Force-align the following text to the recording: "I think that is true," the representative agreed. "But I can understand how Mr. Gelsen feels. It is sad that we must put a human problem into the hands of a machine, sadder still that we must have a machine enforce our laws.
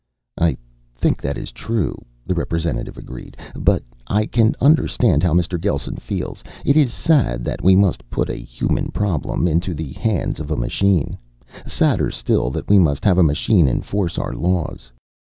"I 0.39 0.57
think 0.95 1.21
that 1.21 1.37
is 1.37 1.51
true," 1.51 2.03
the 2.25 2.33
representative 2.33 2.97
agreed. 2.97 3.37
"But 3.55 3.83
I 4.07 4.25
can 4.25 4.55
understand 4.59 5.21
how 5.21 5.33
Mr. 5.35 5.61
Gelsen 5.61 5.97
feels. 5.97 6.43
It 6.65 6.75
is 6.75 6.91
sad 6.91 7.45
that 7.45 7.63
we 7.63 7.75
must 7.75 8.09
put 8.09 8.27
a 8.27 8.33
human 8.37 8.87
problem 8.89 9.47
into 9.47 9.75
the 9.75 9.91
hands 9.91 10.39
of 10.39 10.49
a 10.49 10.57
machine, 10.57 11.19
sadder 11.67 12.09
still 12.09 12.49
that 12.49 12.67
we 12.67 12.79
must 12.79 13.05
have 13.05 13.19
a 13.19 13.21
machine 13.23 13.67
enforce 13.67 14.17
our 14.17 14.33
laws. 14.33 14.89